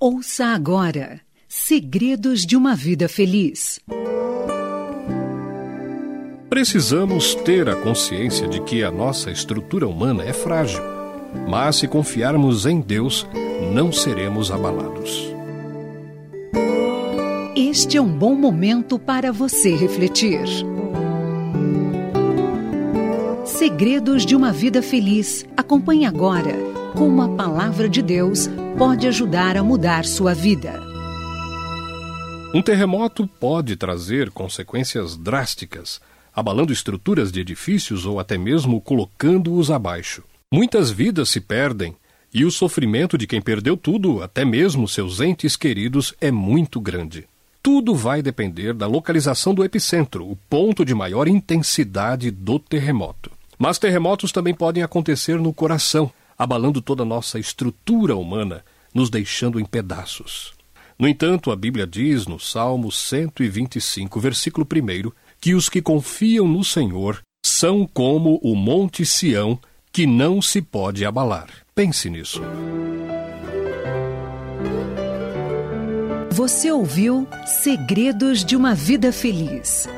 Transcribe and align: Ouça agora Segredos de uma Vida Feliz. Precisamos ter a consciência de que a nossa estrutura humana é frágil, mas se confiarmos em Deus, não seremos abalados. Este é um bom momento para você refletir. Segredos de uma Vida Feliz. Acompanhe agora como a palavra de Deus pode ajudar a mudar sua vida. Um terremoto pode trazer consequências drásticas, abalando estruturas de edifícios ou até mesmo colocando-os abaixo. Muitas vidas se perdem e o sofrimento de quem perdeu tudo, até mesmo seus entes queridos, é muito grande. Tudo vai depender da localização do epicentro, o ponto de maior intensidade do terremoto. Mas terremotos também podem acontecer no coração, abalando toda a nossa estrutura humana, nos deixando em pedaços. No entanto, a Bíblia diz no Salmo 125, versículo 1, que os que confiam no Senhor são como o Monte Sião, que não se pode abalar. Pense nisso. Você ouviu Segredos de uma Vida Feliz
Ouça 0.00 0.46
agora 0.46 1.20
Segredos 1.48 2.46
de 2.46 2.56
uma 2.56 2.76
Vida 2.76 3.08
Feliz. 3.08 3.80
Precisamos 6.48 7.34
ter 7.34 7.68
a 7.68 7.74
consciência 7.74 8.46
de 8.46 8.62
que 8.62 8.84
a 8.84 8.92
nossa 8.92 9.28
estrutura 9.32 9.88
humana 9.88 10.22
é 10.22 10.32
frágil, 10.32 10.80
mas 11.48 11.76
se 11.76 11.88
confiarmos 11.88 12.64
em 12.64 12.80
Deus, 12.80 13.26
não 13.74 13.90
seremos 13.90 14.52
abalados. 14.52 15.34
Este 17.56 17.96
é 17.96 18.00
um 18.00 18.16
bom 18.16 18.36
momento 18.36 19.00
para 19.00 19.32
você 19.32 19.74
refletir. 19.74 20.44
Segredos 23.44 24.24
de 24.24 24.36
uma 24.36 24.52
Vida 24.52 24.80
Feliz. 24.80 25.44
Acompanhe 25.56 26.06
agora 26.06 26.77
como 26.96 27.22
a 27.22 27.28
palavra 27.28 27.88
de 27.88 28.02
Deus 28.02 28.48
pode 28.76 29.06
ajudar 29.06 29.56
a 29.56 29.62
mudar 29.62 30.04
sua 30.04 30.34
vida. 30.34 30.80
Um 32.54 32.62
terremoto 32.62 33.26
pode 33.26 33.76
trazer 33.76 34.30
consequências 34.30 35.16
drásticas, 35.16 36.00
abalando 36.34 36.72
estruturas 36.72 37.30
de 37.30 37.40
edifícios 37.40 38.06
ou 38.06 38.18
até 38.18 38.38
mesmo 38.38 38.80
colocando-os 38.80 39.70
abaixo. 39.70 40.22
Muitas 40.50 40.90
vidas 40.90 41.28
se 41.28 41.40
perdem 41.40 41.94
e 42.32 42.44
o 42.44 42.50
sofrimento 42.50 43.18
de 43.18 43.26
quem 43.26 43.40
perdeu 43.40 43.76
tudo, 43.76 44.22
até 44.22 44.44
mesmo 44.44 44.86
seus 44.88 45.20
entes 45.20 45.56
queridos, 45.56 46.14
é 46.20 46.30
muito 46.30 46.80
grande. 46.80 47.26
Tudo 47.62 47.94
vai 47.94 48.22
depender 48.22 48.72
da 48.72 48.86
localização 48.86 49.54
do 49.54 49.64
epicentro, 49.64 50.30
o 50.30 50.36
ponto 50.48 50.84
de 50.84 50.94
maior 50.94 51.28
intensidade 51.28 52.30
do 52.30 52.58
terremoto. 52.58 53.30
Mas 53.58 53.78
terremotos 53.78 54.30
também 54.30 54.54
podem 54.54 54.82
acontecer 54.82 55.38
no 55.38 55.52
coração, 55.52 56.10
abalando 56.38 56.80
toda 56.80 57.02
a 57.02 57.06
nossa 57.06 57.38
estrutura 57.38 58.16
humana, 58.16 58.64
nos 58.94 59.10
deixando 59.10 59.58
em 59.58 59.64
pedaços. 59.64 60.52
No 60.98 61.08
entanto, 61.08 61.50
a 61.50 61.56
Bíblia 61.56 61.86
diz 61.86 62.26
no 62.26 62.38
Salmo 62.38 62.90
125, 62.92 64.20
versículo 64.20 64.66
1, 64.66 65.10
que 65.40 65.54
os 65.54 65.68
que 65.68 65.82
confiam 65.82 66.46
no 66.46 66.64
Senhor 66.64 67.20
são 67.44 67.86
como 67.86 68.40
o 68.42 68.54
Monte 68.54 69.04
Sião, 69.04 69.58
que 69.92 70.06
não 70.06 70.40
se 70.40 70.62
pode 70.62 71.04
abalar. 71.04 71.48
Pense 71.74 72.08
nisso. 72.10 72.40
Você 76.30 76.70
ouviu 76.70 77.26
Segredos 77.46 78.44
de 78.44 78.54
uma 78.54 78.74
Vida 78.74 79.12
Feliz 79.12 79.88